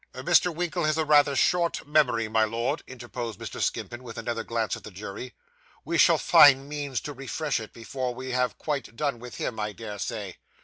[0.15, 0.51] 'Mr.
[0.51, 3.61] Winkle has rather a short memory, my Lord,' interposed Mr.
[3.61, 5.35] Skimpin, with another glance at the jury.
[5.85, 9.73] 'We shall find means to refresh it before we have quite done with him, I
[9.73, 10.37] dare say.